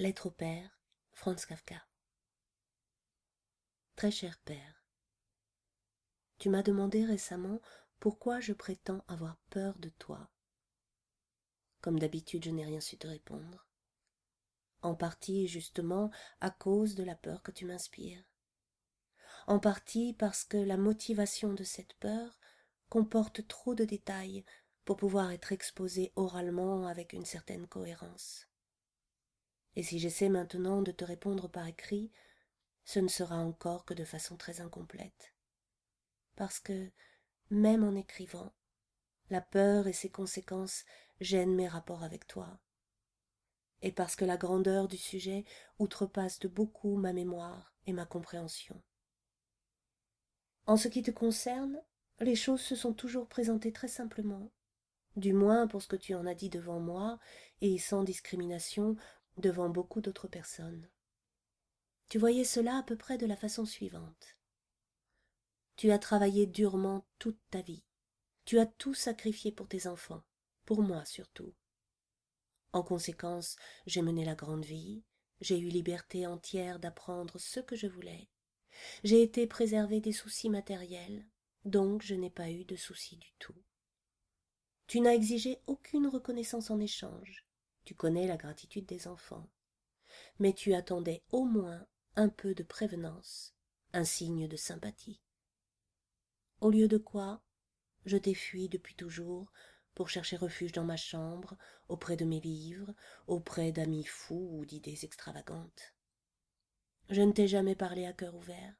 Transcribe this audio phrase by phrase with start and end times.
[0.00, 0.80] Lettre au père,
[1.12, 1.84] Franz Kafka.
[3.96, 4.86] Très cher père,
[6.38, 7.60] tu m'as demandé récemment
[7.98, 10.30] pourquoi je prétends avoir peur de toi.
[11.80, 13.66] Comme d'habitude, je n'ai rien su te répondre.
[14.82, 18.22] En partie, justement, à cause de la peur que tu m'inspires.
[19.48, 22.38] En partie parce que la motivation de cette peur
[22.88, 24.44] comporte trop de détails
[24.84, 28.47] pour pouvoir être exposée oralement avec une certaine cohérence.
[29.78, 32.10] Et si j'essaie maintenant de te répondre par écrit,
[32.84, 35.36] ce ne sera encore que de façon très incomplète.
[36.34, 36.90] Parce que,
[37.50, 38.52] même en écrivant,
[39.30, 40.84] la peur et ses conséquences
[41.20, 42.58] gênent mes rapports avec toi.
[43.80, 45.44] Et parce que la grandeur du sujet
[45.78, 48.82] outrepasse de beaucoup ma mémoire et ma compréhension.
[50.66, 51.80] En ce qui te concerne,
[52.18, 54.50] les choses se sont toujours présentées très simplement,
[55.14, 57.20] du moins pour ce que tu en as dit devant moi,
[57.60, 58.96] et sans discrimination
[59.38, 60.88] devant beaucoup d'autres personnes.
[62.08, 64.36] Tu voyais cela à peu près de la façon suivante.
[65.76, 67.84] Tu as travaillé durement toute ta vie.
[68.44, 70.24] Tu as tout sacrifié pour tes enfants,
[70.64, 71.54] pour moi surtout.
[72.72, 75.02] En conséquence, j'ai mené la grande vie,
[75.40, 78.28] j'ai eu liberté entière d'apprendre ce que je voulais.
[79.04, 81.26] J'ai été préservé des soucis matériels,
[81.64, 83.54] donc je n'ai pas eu de soucis du tout.
[84.86, 87.47] Tu n'as exigé aucune reconnaissance en échange.
[87.88, 89.48] Tu connais la gratitude des enfants.
[90.40, 91.86] Mais tu attendais au moins
[92.16, 93.54] un peu de prévenance,
[93.94, 95.22] un signe de sympathie.
[96.60, 97.40] Au lieu de quoi,
[98.04, 99.50] je t'ai fui depuis toujours
[99.94, 101.56] pour chercher refuge dans ma chambre,
[101.88, 102.92] auprès de mes livres,
[103.26, 105.94] auprès d'amis fous ou d'idées extravagantes.
[107.08, 108.74] Je ne t'ai jamais parlé à cœur ouvert.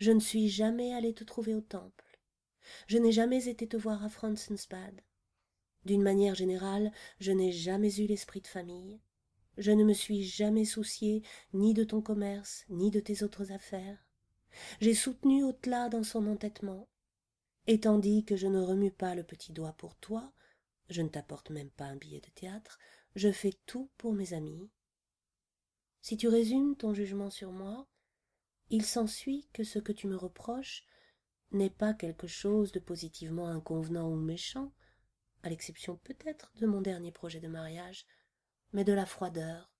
[0.00, 2.20] Je ne suis jamais allé te trouver au temple.
[2.88, 5.02] Je n'ai jamais été te voir à.
[5.84, 9.00] D'une manière générale, je n'ai jamais eu l'esprit de famille.
[9.58, 14.04] Je ne me suis jamais soucié ni de ton commerce, ni de tes autres affaires.
[14.80, 16.88] J'ai soutenu Au-delà dans son entêtement.
[17.66, 20.32] Et tandis que je ne remue pas le petit doigt pour toi,
[20.88, 22.78] je ne t'apporte même pas un billet de théâtre,
[23.16, 24.70] je fais tout pour mes amis.
[26.02, 27.86] Si tu résumes ton jugement sur moi,
[28.70, 30.84] il s'ensuit que ce que tu me reproches
[31.52, 34.72] n'est pas quelque chose de positivement inconvenant ou méchant,
[35.44, 38.06] à l'exception peut-être de mon dernier projet de mariage,
[38.72, 39.70] mais de la froideur,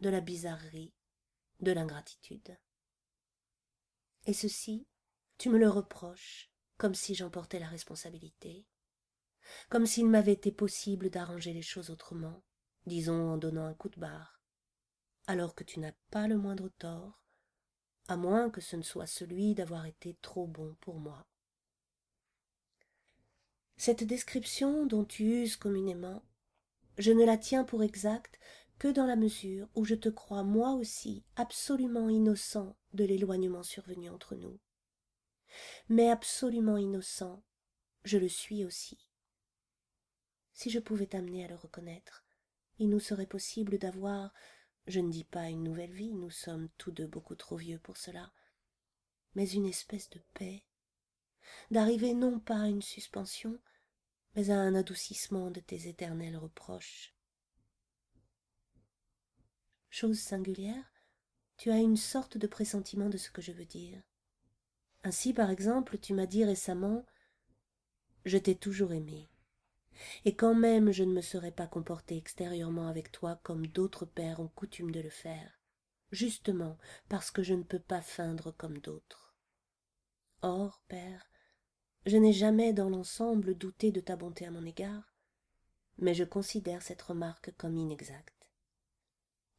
[0.00, 0.94] de la bizarrerie,
[1.58, 2.56] de l'ingratitude.
[4.26, 4.86] Et ceci,
[5.36, 8.64] tu me le reproches, comme si j'en portais la responsabilité,
[9.68, 12.44] comme s'il m'avait été possible d'arranger les choses autrement,
[12.86, 14.40] disons en donnant un coup de barre,
[15.26, 17.24] alors que tu n'as pas le moindre tort,
[18.06, 21.26] à moins que ce ne soit celui d'avoir été trop bon pour moi.
[23.78, 26.24] Cette description dont tu uses communément,
[26.98, 28.40] je ne la tiens pour exacte
[28.80, 34.10] que dans la mesure où je te crois moi aussi absolument innocent de l'éloignement survenu
[34.10, 34.58] entre nous.
[35.88, 37.44] Mais absolument innocent,
[38.02, 38.98] je le suis aussi.
[40.52, 42.24] Si je pouvais t'amener à le reconnaître,
[42.80, 44.34] il nous serait possible d'avoir,
[44.88, 47.96] je ne dis pas une nouvelle vie, nous sommes tous deux beaucoup trop vieux pour
[47.96, 48.32] cela,
[49.36, 50.64] mais une espèce de paix,
[51.70, 53.58] d'arriver non pas à une suspension,
[54.34, 57.14] mais à un adoucissement de tes éternels reproches.
[59.90, 60.92] Chose singulière,
[61.56, 64.02] tu as une sorte de pressentiment de ce que je veux dire.
[65.02, 67.04] Ainsi, par exemple, tu m'as dit récemment
[68.24, 69.28] Je t'ai toujours aimé.
[70.24, 74.40] Et quand même je ne me serais pas comporté extérieurement avec toi comme d'autres pères
[74.40, 75.58] ont coutume de le faire,
[76.12, 76.78] justement
[77.08, 79.34] parce que je ne peux pas feindre comme d'autres.
[80.42, 81.28] Or, père,
[82.06, 85.14] je n'ai jamais dans l'ensemble douté de ta bonté à mon égard,
[85.98, 88.50] mais je considère cette remarque comme inexacte.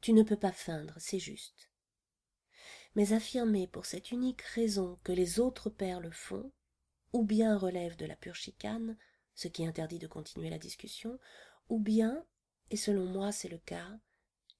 [0.00, 1.70] Tu ne peux pas feindre, c'est juste.
[2.94, 6.52] Mais affirmer pour cette unique raison que les autres pères le font,
[7.12, 8.96] ou bien relève de la pure chicane,
[9.34, 11.18] ce qui interdit de continuer la discussion,
[11.68, 12.24] ou bien,
[12.70, 13.98] et selon moi c'est le cas,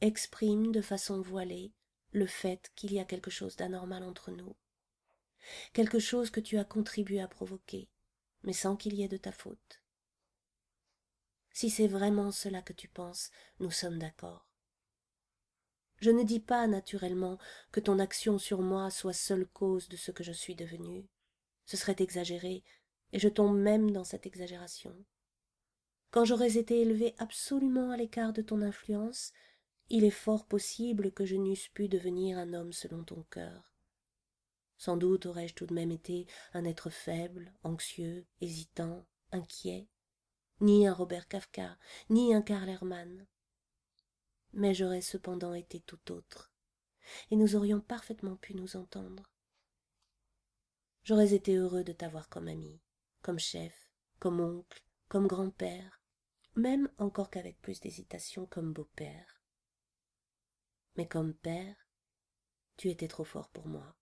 [0.00, 1.72] exprime de façon voilée
[2.10, 4.54] le fait qu'il y a quelque chose d'anormal entre nous,
[5.72, 7.88] quelque chose que tu as contribué à provoquer,
[8.42, 9.82] mais sans qu'il y ait de ta faute.
[11.52, 13.30] Si c'est vraiment cela que tu penses,
[13.60, 14.48] nous sommes d'accord.
[16.00, 17.38] Je ne dis pas naturellement
[17.70, 21.08] que ton action sur moi soit seule cause de ce que je suis devenu.
[21.64, 22.64] Ce serait exagéré,
[23.12, 24.96] et je tombe même dans cette exagération.
[26.10, 29.32] Quand j'aurais été élevé absolument à l'écart de ton influence,
[29.90, 33.71] il est fort possible que je n'eusse pu devenir un homme selon ton cœur.
[34.82, 39.86] Sans doute aurais-je tout de même été un être faible, anxieux, hésitant, inquiet,
[40.60, 41.78] ni un Robert Kafka,
[42.10, 43.28] ni un Karl Hermann.
[44.54, 46.52] mais j'aurais cependant été tout autre,
[47.30, 49.30] et nous aurions parfaitement pu nous entendre.
[51.04, 52.82] J'aurais été heureux de t'avoir comme ami,
[53.20, 56.02] comme chef, comme oncle, comme grand-père,
[56.56, 59.44] même encore qu'avec plus d'hésitation comme beau-père.
[60.96, 61.76] Mais comme père,
[62.76, 63.96] tu étais trop fort pour moi.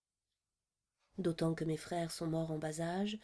[1.21, 3.19] D'autant que mes frères sont morts en bas âge,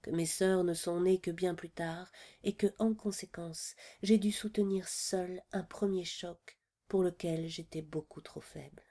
[0.00, 2.10] que mes sœurs ne sont nées que bien plus tard,
[2.42, 6.58] et que, en conséquence, j'ai dû soutenir seul un premier choc
[6.88, 8.82] pour lequel j'étais beaucoup trop faible.